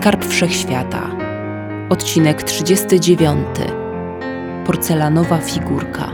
[0.00, 1.02] Skarb Wszechświata.
[1.88, 3.38] Odcinek 39.
[4.66, 6.10] Porcelanowa figurka.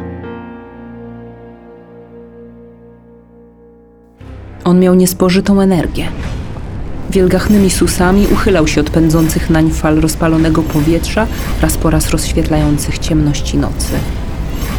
[4.64, 6.08] On miał niespożytą energię.
[7.10, 11.26] Wielgachnymi susami uchylał się od pędzących nań fal rozpalonego powietrza,
[11.62, 13.92] raz po raz rozświetlających ciemności nocy.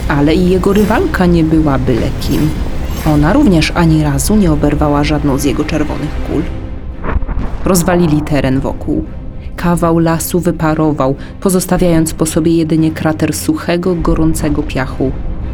[0.07, 2.49] Ale i jego rywalka nie była byle kim.
[3.05, 6.66] Ona również ani razu nie oberwała żadną z jego czerwonych kul.
[7.67, 9.05] Rozwalili teren wokół.
[9.55, 15.11] Kawał lasu wyparował, pozostawiając po sobie jedynie krater suchego, gorącego piachu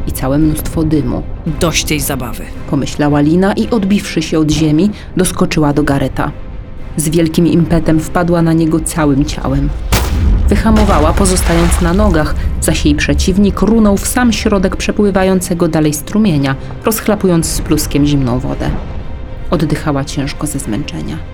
[0.08, 1.24] i całe mnóstwo dymu.
[1.60, 2.44] Dość tej zabawy.
[2.70, 6.32] Pomyślała Lina i odbiwszy się od ziemi, doskoczyła do Gareta.
[6.98, 9.70] Z wielkim impetem wpadła na niego całym ciałem.
[10.50, 17.46] Wyhamowała, pozostając na nogach, zaś jej przeciwnik runął w sam środek przepływającego dalej strumienia, rozchlapując
[17.46, 18.70] z pluskiem zimną wodę.
[19.52, 21.33] Oddychała ciężko ze zmęczenia.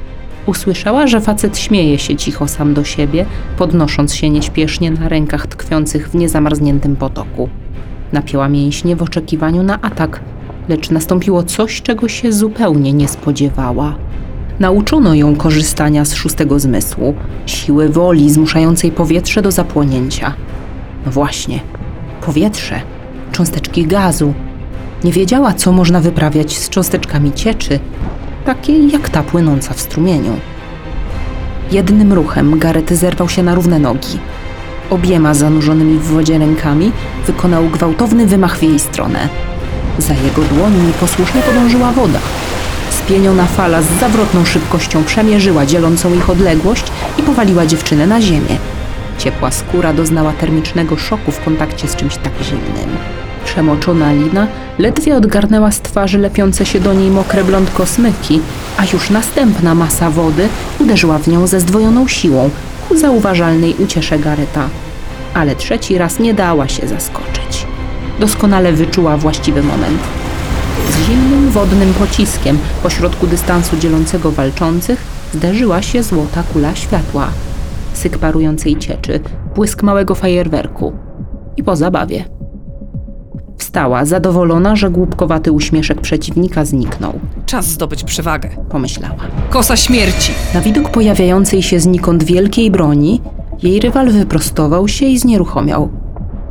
[0.49, 3.26] Usłyszała, że facet śmieje się cicho sam do siebie,
[3.58, 7.50] podnosząc się nieśpiesznie na rękach tkwiących w niezamarzniętym potoku.
[8.14, 10.22] Napięła mięśnie w oczekiwaniu na atak,
[10.70, 13.95] lecz nastąpiło coś, czego się zupełnie nie spodziewała.
[14.59, 17.14] Nauczono ją korzystania z szóstego zmysłu,
[17.45, 20.33] siły woli zmuszającej powietrze do zapłonięcia.
[21.05, 21.59] No właśnie,
[22.22, 22.81] powietrze,
[23.31, 24.33] cząsteczki gazu.
[25.03, 27.80] Nie wiedziała, co można wyprawiać z cząsteczkami cieczy,
[28.45, 30.40] takiej jak ta płynąca w strumieniu.
[31.72, 34.20] Jednym ruchem Gareth zerwał się na równe nogi.
[34.90, 36.92] Obiema zanurzonymi w wodzie rękami
[37.28, 39.30] wykonał gwałtowny wymach w jej stronę.
[40.00, 42.20] Za jego dłońmi posłusznie podążyła woda.
[42.90, 46.84] Spieniona fala z zawrotną szybkością przemierzyła dzielącą ich odległość
[47.17, 48.58] i powaliła dziewczynę na ziemię.
[49.17, 52.98] Ciepła skóra doznała termicznego szoku w kontakcie z czymś tak zimnym.
[53.53, 54.47] Przemoczona Lina
[54.80, 58.42] ledwie odgarnęła z twarzy lepiące się do niej mokre blond kosmyki,
[58.78, 60.47] a już następna masa wody
[60.80, 62.50] uderzyła w nią ze zdwojoną siłą
[62.88, 64.70] ku zauważalnej uciesze Gareta.
[65.33, 67.67] Ale trzeci raz nie dała się zaskoczyć.
[68.20, 70.02] Doskonale wyczuła właściwy moment.
[70.89, 77.27] Z zimnym wodnym pociskiem pośrodku dystansu dzielącego walczących zderzyła się złota kula światła.
[77.93, 79.20] Syk parującej cieczy,
[79.55, 80.93] błysk małego fajerwerku.
[81.58, 82.39] I po zabawie.
[83.69, 87.19] Wstała, zadowolona, że głupkowaty uśmieszek przeciwnika zniknął.
[87.45, 88.49] Czas zdobyć przewagę.
[88.69, 89.15] Pomyślała.
[89.49, 90.31] Kosa śmierci.
[90.53, 93.21] Na widok pojawiającej się znikąd wielkiej broni,
[93.63, 95.89] jej rywal wyprostował się i znieruchomiał.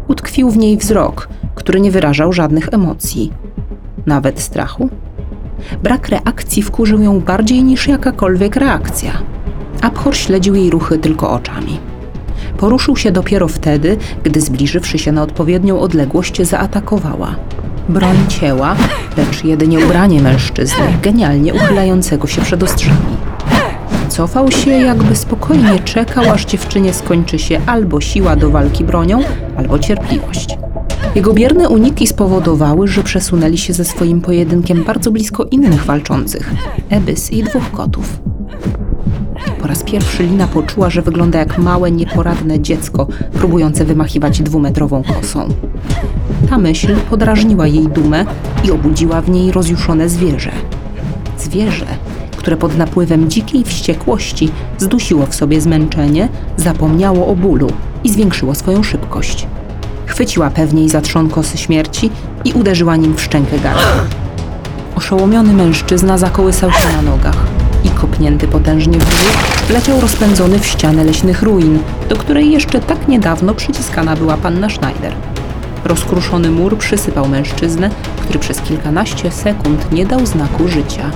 [0.08, 3.32] Utkwił w niej wzrok, który nie wyrażał żadnych emocji.
[4.06, 4.88] Nawet strachu.
[5.82, 9.12] Brak reakcji wkurzył ją bardziej niż jakakolwiek reakcja.
[9.82, 11.78] Abhor śledził jej ruchy tylko oczami.
[12.58, 17.36] Poruszył się dopiero wtedy, gdy zbliżywszy się na odpowiednią odległość, zaatakowała.
[17.88, 18.76] Broń cięła,
[19.16, 23.16] lecz jedynie ubranie mężczyzny, genialnie uchylającego się przed ostrzami.
[24.08, 29.20] Cofał się, jakby spokojnie czekał, aż dziewczynie skończy się albo siła do walki bronią,
[29.56, 30.58] albo cierpliwość.
[31.14, 36.50] Jego bierne uniki spowodowały, że przesunęli się ze swoim pojedynkiem bardzo blisko innych walczących
[36.90, 38.20] Ebys i dwóch kotów.
[39.68, 45.48] Raz pierwszy Lina poczuła, że wygląda jak małe, nieporadne dziecko próbujące wymachiwać dwumetrową kosą.
[46.50, 48.24] Ta myśl podrażniła jej dumę
[48.64, 50.50] i obudziła w niej rozjuszone zwierzę.
[51.38, 51.86] Zwierzę,
[52.36, 57.70] które pod napływem dzikiej wściekłości zdusiło w sobie zmęczenie, zapomniało o bólu
[58.04, 59.46] i zwiększyło swoją szybkość.
[60.06, 62.10] Chwyciła pewniej za trzon kosy śmierci
[62.44, 64.04] i uderzyła nim w szczękę garda.
[64.94, 71.04] Oszołomiony mężczyzna zakołysał się na nogach i kopnięty potężnie w brzuch, leciał rozpędzony w ścianę
[71.04, 71.78] leśnych ruin,
[72.08, 75.12] do której jeszcze tak niedawno przyciskana była panna Schneider.
[75.84, 77.90] Rozkruszony mur przysypał mężczyznę,
[78.22, 81.10] który przez kilkanaście sekund nie dał znaku życia.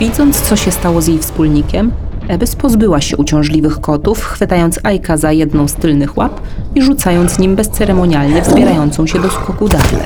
[0.00, 1.92] Widząc, co się stało z jej wspólnikiem,
[2.28, 6.40] Ebys pozbyła się uciążliwych kotów, chwytając Ajka za jedną z tylnych łap
[6.74, 10.04] i rzucając nim bezceremonialnie wzbierającą się do skoku Darlę.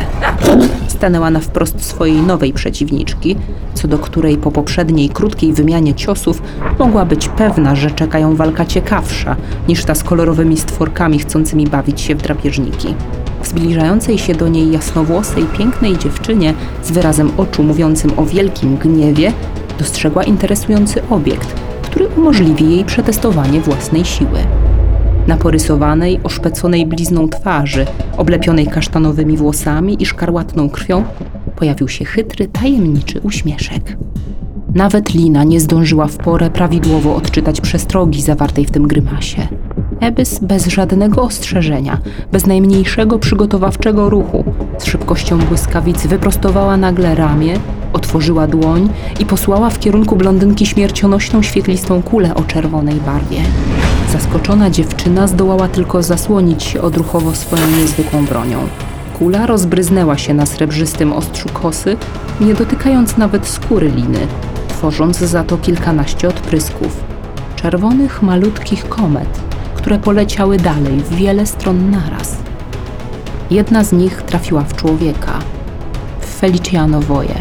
[0.94, 3.37] Stanęła na wprost swojej nowej przeciwniczki,
[3.75, 6.43] co do której po poprzedniej krótkiej wymianie ciosów
[6.78, 9.37] mogła być pewna, że czeka ją walka ciekawsza
[9.69, 12.94] niż ta z kolorowymi stworkami chcącymi bawić się w drapieżniki.
[13.43, 19.32] W zbliżającej się do niej jasnowłosej, pięknej dziewczynie z wyrazem oczu mówiącym o wielkim gniewie
[19.79, 24.38] dostrzegła interesujący obiekt, który umożliwi jej przetestowanie własnej siły.
[25.26, 27.87] Na porysowanej, oszpeconej blizną twarzy,
[28.17, 31.05] oblepionej kasztanowymi włosami i szkarłatną krwią,
[31.56, 33.97] pojawił się chytry, tajemniczy uśmieszek.
[34.75, 39.49] Nawet Lina nie zdążyła w porę prawidłowo odczytać przestrogi zawartej w tym grymasie.
[40.00, 41.99] Ebys bez żadnego ostrzeżenia,
[42.32, 44.44] bez najmniejszego przygotowawczego ruchu,
[44.79, 47.59] z szybkością błyskawic wyprostowała nagle ramię
[47.94, 48.88] Otworzyła dłoń
[49.20, 53.43] i posłała w kierunku blondynki śmiercionośną świetlistą kulę o czerwonej barwie.
[54.14, 58.58] Zaskoczona dziewczyna zdołała tylko zasłonić się odruchowo swoją niezwykłą bronią.
[59.19, 61.96] Kula rozbryznęła się na srebrzystym ostrzu kosy,
[62.40, 64.19] nie dotykając nawet skóry liny,
[64.69, 67.05] tworząc za to kilkanaście odprysków.
[67.56, 69.40] Czerwonych, malutkich komet,
[69.75, 72.37] które poleciały dalej w wiele stron naraz.
[73.50, 75.38] Jedna z nich trafiła w człowieka,
[76.20, 77.38] w Feliciano Woje.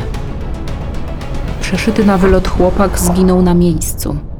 [1.61, 4.32] Przeszyty na wylot chłopak zginął na miejscu.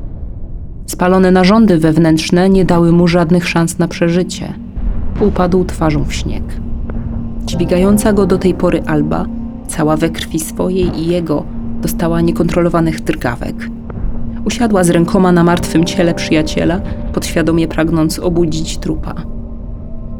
[0.94, 4.54] Spalone narządy wewnętrzne nie dały mu żadnych szans na przeżycie.
[5.22, 6.44] Upadł twarzą w śnieg.
[7.46, 9.26] Dźwigająca go do tej pory Alba,
[9.68, 11.44] cała we krwi swojej i jego,
[11.82, 13.56] dostała niekontrolowanych drgawek.
[14.46, 16.82] Usiadła z rękoma na martwym ciele przyjaciela,
[17.14, 19.14] podświadomie pragnąc obudzić trupa.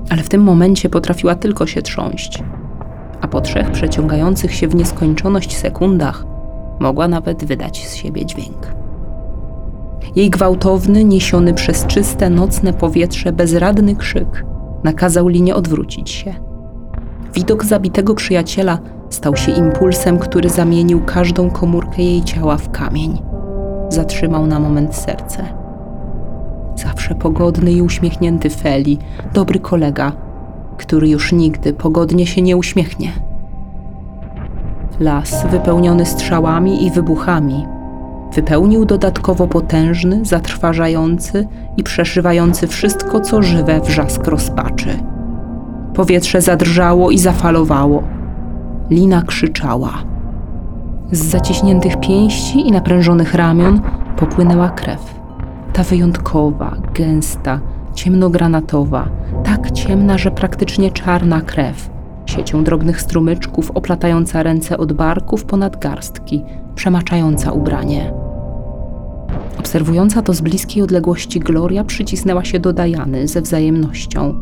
[0.10, 2.44] Ale w tym momencie potrafiła tylko się trząść.
[3.22, 6.26] A po trzech przeciągających się w nieskończoność sekundach
[6.80, 8.83] mogła nawet wydać z siebie dźwięk.
[10.16, 14.46] Jej gwałtowny, niesiony przez czyste nocne powietrze bezradny krzyk
[14.84, 16.34] nakazał linie odwrócić się.
[17.34, 18.80] Widok zabitego przyjaciela
[19.10, 23.22] stał się impulsem, który zamienił każdą komórkę jej ciała w kamień.
[23.90, 25.46] Zatrzymał na moment serce.
[26.76, 28.98] Zawsze pogodny i uśmiechnięty Feli,
[29.34, 30.12] dobry kolega,
[30.78, 33.12] który już nigdy pogodnie się nie uśmiechnie.
[35.00, 37.66] Las, wypełniony strzałami i wybuchami,
[38.36, 41.48] wypełnił dodatkowo potężny, zatrważający
[41.78, 45.00] i przeszywający wszystko, co żywe wrzask rozpaczy.
[45.94, 48.04] Powietrze zadrżało i zafalowało.
[48.90, 49.92] Lina krzyczała.
[51.12, 53.82] Z zaciśniętych pięści i naprężonych ramion
[54.18, 55.20] popłynęła krew.
[55.74, 57.60] Ta wyjątkowa, gęsta,
[57.94, 59.08] ciemnogranatowa,
[59.44, 61.90] tak ciemna, że praktycznie czarna krew,
[62.26, 66.44] siecią drobnych strumyczków oplatająca ręce od barków ponad garstki,
[66.76, 68.23] przemaczająca ubranie.
[69.74, 74.42] Obserwująca to z bliskiej odległości Gloria przycisnęła się do Dajany ze wzajemnością.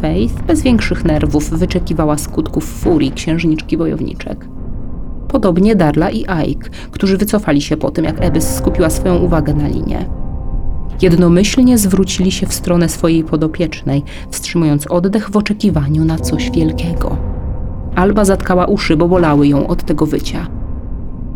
[0.00, 4.48] Faith bez większych nerwów wyczekiwała skutków furii księżniczki wojowniczek.
[5.28, 9.68] Podobnie Darla i Ike, którzy wycofali się po tym, jak Ebys skupiła swoją uwagę na
[9.68, 10.06] linie.
[11.02, 17.16] Jednomyślnie zwrócili się w stronę swojej podopiecznej, wstrzymując oddech w oczekiwaniu na coś wielkiego.
[17.94, 20.59] Alba zatkała uszy, bo bolały ją od tego wycia.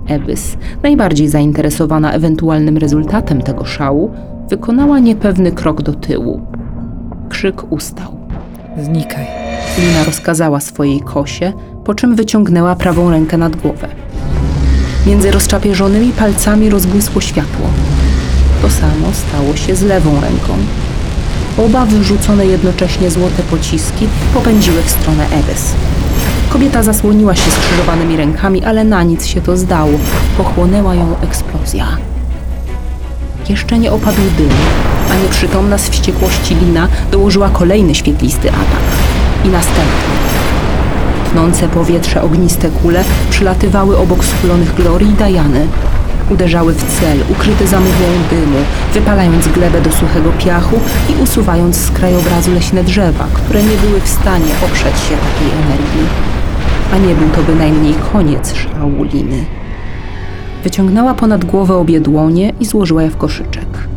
[0.09, 4.11] Ebys, najbardziej zainteresowana ewentualnym rezultatem tego szału,
[4.51, 6.41] wykonała niepewny krok do tyłu.
[7.29, 8.17] Krzyk ustał.
[8.83, 9.27] Znikaj.
[9.79, 11.53] Lina rozkazała swojej kosie,
[11.85, 13.89] po czym wyciągnęła prawą rękę nad głowę.
[15.06, 17.67] Między rozczapieżonymi palcami rozbłysło światło.
[18.62, 20.53] To samo stało się z lewą ręką.
[21.59, 25.75] Oba wyrzucone jednocześnie złote pociski popędziły w stronę Ebys.
[26.55, 29.91] Kobieta zasłoniła się skrzyżowanymi rękami, ale na nic się to zdało.
[30.37, 31.87] Pochłonęła ją eksplozja.
[33.49, 34.49] Jeszcze nie opadł dym,
[35.12, 38.85] a nieprzytomna z wściekłości Lina dołożyła kolejny świetlisty atak.
[39.45, 40.15] I następny.
[41.33, 45.67] Tnące powietrze ogniste kule przylatywały obok skulonych Glorii i Dajany.
[46.31, 48.59] Uderzały w cel, ukryte za mgłą dymu,
[48.95, 50.81] wypalając glebę do suchego piachu
[51.11, 56.33] i usuwając z krajobrazu leśne drzewa, które nie były w stanie oprzeć się takiej energii.
[56.94, 59.44] A nie był to bynajmniej koniec szału Liny.
[60.64, 63.88] Wyciągnęła ponad głowę obie dłonie i złożyła je w koszyczek.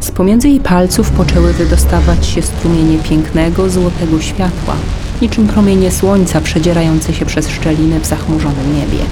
[0.00, 4.74] Z pomiędzy jej palców poczęły wydostawać się strumienie pięknego, złotego światła,
[5.22, 9.04] niczym promienie słońca przedzierające się przez szczeliny w zachmurzonym niebie.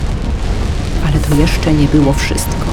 [1.06, 2.66] Ale to jeszcze nie było wszystko.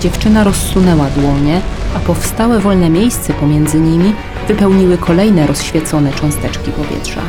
[0.00, 1.60] Dziewczyna rozsunęła dłonie,
[1.96, 4.12] a powstałe wolne miejsce pomiędzy nimi
[4.48, 7.20] wypełniły kolejne rozświecone cząsteczki powietrza.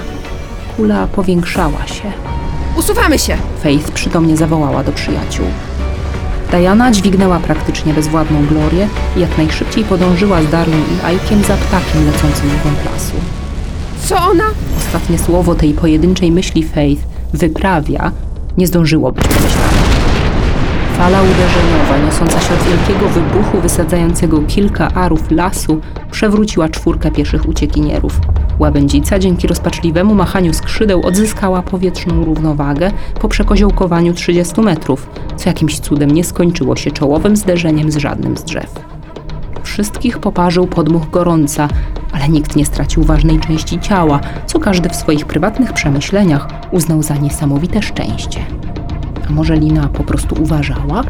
[0.77, 2.11] Kula powiększała się.
[2.77, 3.37] Usuwamy się!
[3.63, 5.45] Faith przytomnie zawołała do przyjaciół.
[6.51, 8.87] Diana dźwignęła praktycznie bezwładną Glorię
[9.17, 13.15] i jak najszybciej podążyła z Darlą i Ajkiem za ptakiem lecącym w głąb lasu.
[14.05, 14.43] Co ona?
[14.77, 18.11] Ostatnie słowo tej pojedynczej myśli Faith wyprawia
[18.57, 19.81] nie zdążyło być pomyślane.
[20.97, 28.19] Fala uderzeniowa, niosąca się od wielkiego wybuchu wysadzającego kilka arów lasu, przewróciła czwórkę pieszych uciekinierów.
[28.59, 32.91] Łabędzica dzięki rozpaczliwemu machaniu skrzydeł odzyskała powietrzną równowagę
[33.21, 38.43] po przekoziołkowaniu 30 metrów, co jakimś cudem nie skończyło się czołowym zderzeniem z żadnym z
[38.43, 38.79] drzew.
[39.63, 41.67] Wszystkich poparzył podmuch gorąca,
[42.11, 47.15] ale nikt nie stracił ważnej części ciała, co każdy w swoich prywatnych przemyśleniach uznał za
[47.15, 48.39] niesamowite szczęście.
[49.29, 51.03] A może Lina po prostu uważała?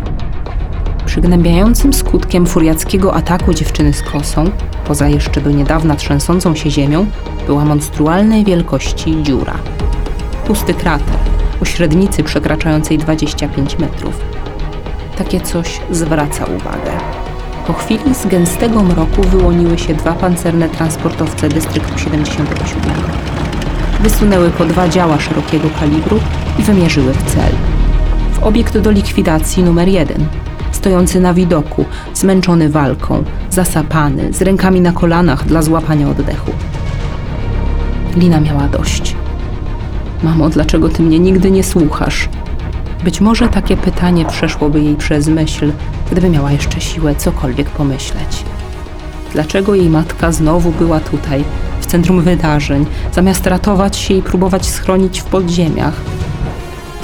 [1.11, 4.49] Przygnębiającym skutkiem furiackiego ataku dziewczyny z kosą,
[4.85, 7.05] poza jeszcze do niedawna trzęsącą się ziemią,
[7.47, 9.53] była monstrualnej wielkości dziura.
[10.47, 11.15] Pusty krater,
[11.61, 14.19] o średnicy przekraczającej 25 metrów.
[15.17, 16.91] Takie coś zwraca uwagę.
[17.67, 22.93] Po chwili z gęstego mroku wyłoniły się dwa pancerne transportowce dystryktu 77.
[23.99, 26.19] Wysunęły po dwa działa szerokiego kalibru
[26.59, 27.51] i wymierzyły w cel.
[28.33, 30.27] W obiekt do likwidacji numer jeden,
[30.71, 36.51] stojący na widoku, zmęczony walką, zasapany, z rękami na kolanach dla złapania oddechu.
[38.15, 39.15] Lina miała dość.
[40.23, 42.29] Mamo, dlaczego ty mnie nigdy nie słuchasz?
[43.03, 45.71] Być może takie pytanie przeszłoby jej przez myśl,
[46.11, 48.43] gdyby miała jeszcze siłę cokolwiek pomyśleć.
[49.33, 51.43] Dlaczego jej matka znowu była tutaj,
[51.81, 55.93] w centrum wydarzeń, zamiast ratować się i próbować schronić w podziemiach?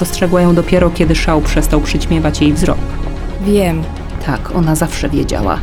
[0.00, 2.97] Dostrzegła ją dopiero, kiedy szał przestał przyćmiewać jej wzrok.
[3.40, 3.82] Wiem.
[4.26, 5.58] Tak, ona zawsze wiedziała.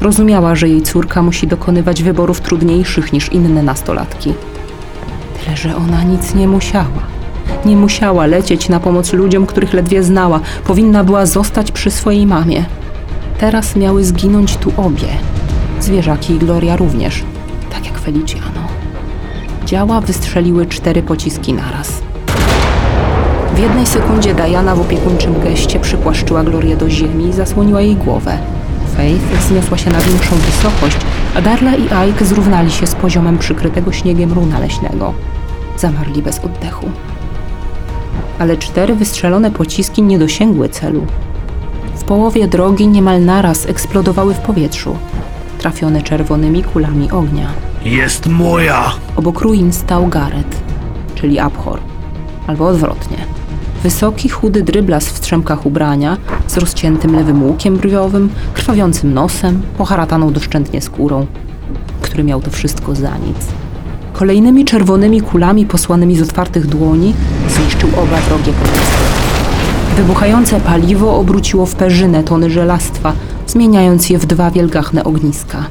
[0.00, 4.34] Rozumiała, że jej córka musi dokonywać wyborów trudniejszych niż inne nastolatki.
[5.40, 7.10] Tyle, że ona nic nie musiała.
[7.64, 10.40] Nie musiała lecieć na pomoc ludziom, których ledwie znała.
[10.66, 12.64] Powinna była zostać przy swojej mamie.
[13.38, 15.08] Teraz miały zginąć tu obie.
[15.80, 17.24] Zwierzaki i Gloria również,
[17.70, 18.60] tak jak Feliciano.
[19.66, 22.09] Działa wystrzeliły cztery pociski naraz.
[23.54, 28.38] W jednej sekundzie Diana w opiekuńczym geście przypłaszczyła Glorię do ziemi i zasłoniła jej głowę.
[28.96, 30.96] Faith wzniosła się na większą wysokość,
[31.34, 35.14] a Darla i Ike zrównali się z poziomem przykrytego śniegiem runa leśnego.
[35.76, 36.86] Zamarli bez oddechu.
[38.38, 41.06] Ale cztery wystrzelone pociski nie dosięgły celu.
[41.94, 44.96] W połowie drogi niemal naraz eksplodowały w powietrzu,
[45.58, 47.48] trafione czerwonymi kulami ognia.
[47.84, 48.92] Jest moja!
[49.16, 50.56] Obok ruin stał Gareth,
[51.14, 51.80] czyli Abhor,
[52.46, 53.39] albo odwrotnie.
[53.82, 60.82] Wysoki, chudy dryblas w strzemkach ubrania, z rozciętym lewym łukiem brwiowym, krwawiącym nosem, poharataną doszczętnie
[60.82, 61.26] skórą,
[62.00, 63.36] który miał to wszystko za nic.
[64.12, 67.14] Kolejnymi czerwonymi kulami posłanymi z otwartych dłoni
[67.48, 69.04] zniszczył oba wrogie pociski.
[69.96, 73.12] Wybuchające paliwo obróciło w perzynę tony żelastwa,
[73.46, 75.64] zmieniając je w dwa wielgachne ogniska.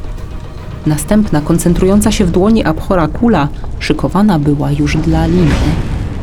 [0.86, 3.48] Następna, koncentrująca się w dłoni Abhora kula,
[3.80, 5.56] szykowana była już dla Liny.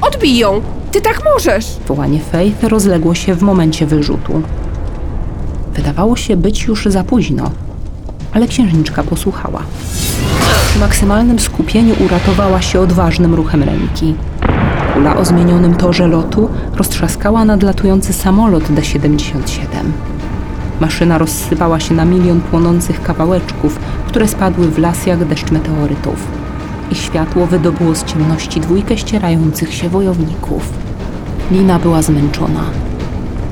[0.00, 0.60] Odbij ją!
[0.92, 1.66] Ty tak możesz!
[1.86, 4.42] Wołanie Faith rozległo się w momencie wyrzutu.
[5.74, 7.50] Wydawało się być już za późno,
[8.32, 9.62] ale księżniczka posłuchała.
[10.68, 14.14] Przy maksymalnym skupieniu uratowała się odważnym ruchem ręki.
[14.94, 19.58] Kula o zmienionym torze lotu roztrzaskała nadlatujący samolot D-77.
[20.80, 26.45] Maszyna rozsypała się na milion płonących kawałeczków, które spadły w las jak deszcz meteorytów.
[26.90, 30.73] Ich światło wydobyło z ciemności dwójkę ścierających się wojowników.
[31.50, 32.61] Lina była zmęczona.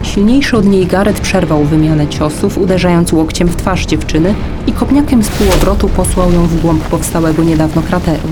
[0.02, 4.34] Silniejszy od niej Gareth przerwał wymianę ciosów, uderzając łokciem w twarz dziewczyny
[4.66, 8.28] i kopniakiem z półobrotu posłał ją w głąb powstałego niedawno krateru.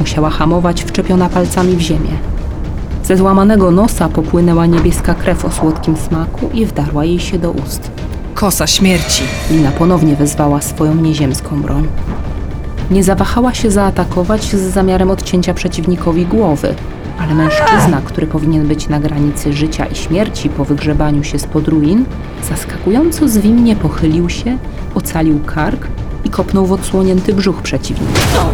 [0.00, 2.10] Musiała hamować, wczepiona palcami w ziemię.
[3.04, 7.90] Ze złamanego nosa popłynęła niebieska krew o słodkim smaku i wdarła jej się do ust.
[8.34, 9.22] Kosa śmierci.
[9.50, 11.86] Lina ponownie wezwała swoją nieziemską broń.
[12.94, 16.74] Nie zawahała się zaatakować z zamiarem odcięcia przeciwnikowi głowy,
[17.18, 22.04] ale mężczyzna, który powinien być na granicy życia i śmierci po wygrzebaniu się spod ruin,
[22.48, 24.58] zaskakująco zwinnie pochylił się,
[24.94, 25.86] ocalił kark
[26.24, 28.44] i kopnął w odsłonięty brzuch przeciwnika.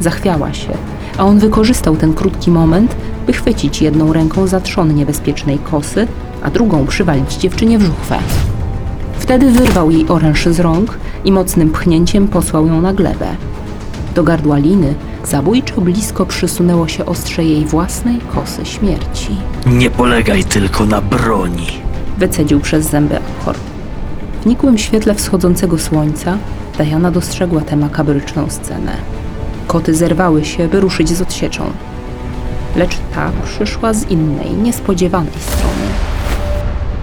[0.00, 0.72] Zachwiała się,
[1.18, 2.96] a on wykorzystał ten krótki moment,
[3.26, 6.06] by chwycić jedną ręką za trzon niebezpiecznej kosy,
[6.42, 8.18] a drugą przywalić dziewczynie w żuchwę.
[9.18, 13.26] Wtedy wyrwał jej oręż z rąk i mocnym pchnięciem posłał ją na glebę.
[14.14, 19.36] Do gardła liny zabójczo blisko przysunęło się ostrze jej własnej kosy śmierci.
[19.66, 21.66] Nie polegaj tylko na broni.
[22.18, 23.56] Wycedził przez zęby Abhor.
[24.42, 26.38] W nikłym świetle wschodzącego słońca
[26.78, 28.92] Diana dostrzegła tę makabryczną scenę.
[29.66, 31.64] Koty zerwały się, by ruszyć z odsieczą.
[32.76, 35.86] Lecz ta przyszła z innej, niespodziewanej strony.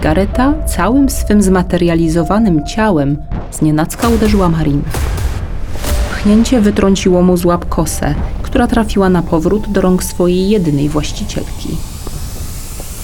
[0.02, 3.16] Gareta całym swym zmaterializowanym ciałem
[3.52, 4.82] znienacka uderzyła Marin.
[6.18, 11.68] Pchnięcie wytrąciło mu z łap kosę, która trafiła na powrót do rąk swojej jedynej właścicielki.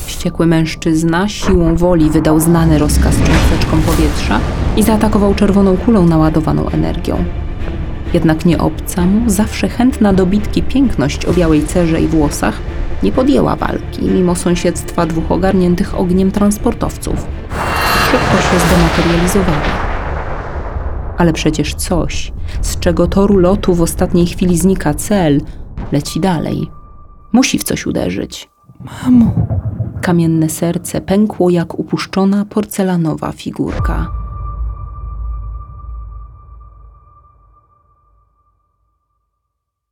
[0.06, 4.40] Wściekły mężczyzna siłą woli wydał znany rozkaz cząsteczkom powietrza
[4.76, 7.24] i zaatakował czerwoną kulą naładowaną energią.
[8.14, 12.60] Jednak nie obca mu, zawsze chętna do bitki piękność o białej cerze i włosach,
[13.02, 17.26] nie podjęła walki, mimo sąsiedztwa dwóch ogarniętych ogniem transportowców.
[18.10, 19.83] Szybko się zdematerializowała.
[21.18, 25.40] Ale przecież coś, z czego toru lotu w ostatniej chwili znika cel,
[25.92, 26.70] leci dalej.
[27.32, 28.48] Musi w coś uderzyć.
[28.80, 29.32] Mamo.
[30.02, 34.23] Kamienne serce pękło jak upuszczona porcelanowa figurka.